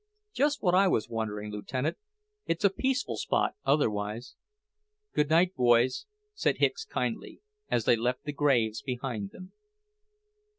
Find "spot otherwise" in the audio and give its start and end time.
3.17-4.33